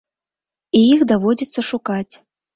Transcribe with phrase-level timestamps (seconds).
[0.79, 2.13] І іх даводзіцца шукаць.